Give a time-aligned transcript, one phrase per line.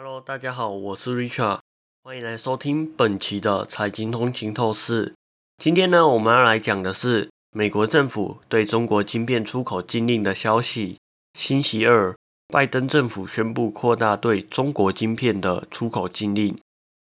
[0.00, 1.58] Hello，大家好，我是 Richard，
[2.04, 5.16] 欢迎来收听本期的财经通勤透视。
[5.56, 10.98] 今天呢，我们要来讲的是美国政府对中国晶片出口禁令的消息。
[11.36, 12.16] 星期二，
[12.46, 16.56] 拜登政府宣布扩大对中国晶片的出口禁令，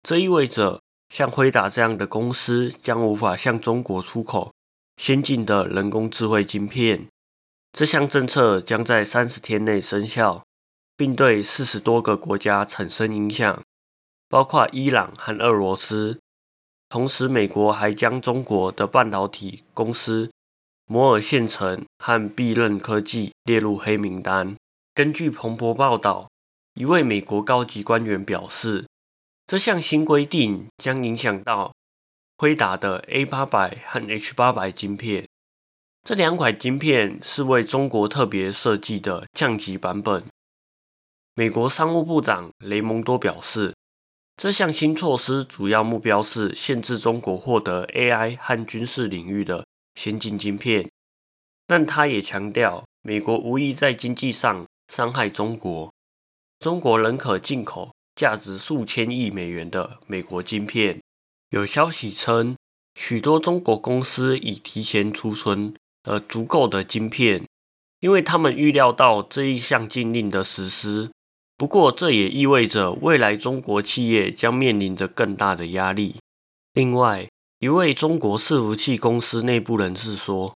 [0.01, 4.53] 这意味着像辉达这样的公司将无法向中国出口
[4.95, 7.09] 先进的人工智慧晶片。
[7.73, 10.45] 这项政策将在三十天内生效。
[10.99, 13.63] 并对四十多个国家产生影响，
[14.27, 16.19] 包括伊朗和俄罗斯。
[16.89, 20.29] 同时，美国还将中国的半导体公司
[20.85, 24.57] 摩尔线程和必任科技列入黑名单。
[24.93, 26.29] 根据彭博报道，
[26.73, 28.85] 一位美国高级官员表示，
[29.45, 31.73] 这项新规定将影响到
[32.37, 35.25] 辉达的 A 八百和 H 八百晶片。
[36.03, 40.25] 这两款晶片是为中国特别设计的降级版本。
[41.39, 43.73] 美国商务部长雷蒙多表示，
[44.35, 50.91] 这项新措施主要目标是限制中国获得 AI 和军事领域的先进晶片，
[51.65, 55.93] 但他也强调，美国无意在经济上伤害中国，
[56.59, 61.01] 中国仍可进口价值数千亿美元的美国晶片。
[61.51, 62.57] 有消息称，
[62.95, 65.73] 许多中国公司已提前储存
[66.03, 67.47] 了足够的晶片，
[68.01, 71.09] 因为他们预料到这一项禁令的实施。
[71.59, 76.15] 不过，这也意味着未来中国企业将面临着更大的压力。
[76.73, 77.27] 另外，
[77.59, 80.55] 一位中国伺服器公司内部人士说：“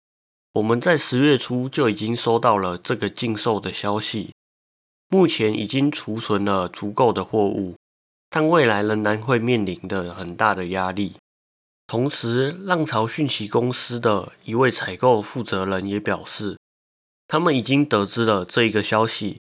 [0.54, 4.32] 我们在十月初就已经收到了这个禁售的消息，
[5.08, 7.74] 目前已经储存了足够的货物，
[8.30, 11.14] 但未来仍然会面临的很大的压力。”
[11.88, 16.56] 同时，浪潮讯息公司的一位采购负责人也表示，
[17.26, 19.40] 他们已经得知了这一个消息。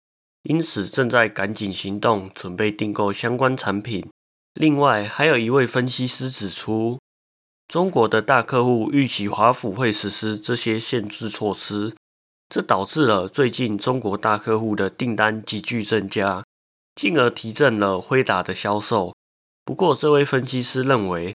[0.47, 4.07] 因此，正在赶紧行动，准备订购相关产品。
[4.53, 6.99] 另外，还有一位分析师指出，
[7.67, 11.95] 中国的大客户预期华府会实施这些限制措施，
[12.47, 16.43] 这导致了最近中国大客户的订单急剧增加，
[16.93, 19.15] 进而提振了辉达的销售。
[19.63, 21.33] 不过，这位分析师认为，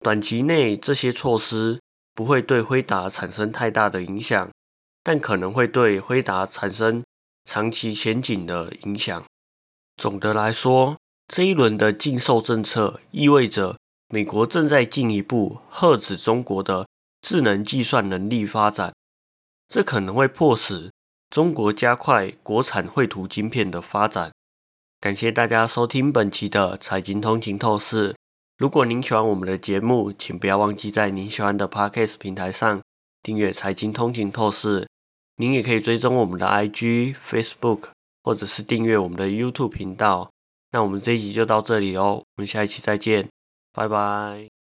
[0.00, 1.80] 短期内这些措施
[2.14, 4.50] 不会对辉达产生太大的影响，
[5.02, 7.02] 但可能会对辉达产生。
[7.44, 9.24] 长期前景的影响。
[9.96, 10.96] 总的来说，
[11.28, 13.76] 这一轮的禁售政策意味着
[14.08, 16.86] 美国正在进一步遏制中国的
[17.22, 18.94] 智能计算能力发展，
[19.68, 20.90] 这可能会迫使
[21.28, 24.32] 中国加快国产绘图晶片的发展。
[25.00, 28.16] 感谢大家收听本期的财经通勤透视。
[28.58, 32.82] 如果您喜欢我们的节目，请不要忘记在您喜欢的 Podcast 平台上
[33.22, 34.86] 订阅财经通勤透视。
[35.40, 37.84] 您也可以追踪我们的 IG、Facebook，
[38.22, 40.30] 或者是订阅我们的 YouTube 频道。
[40.70, 43.26] 那我们这一集就到这里哦，我们下一期再见，
[43.72, 44.59] 拜拜。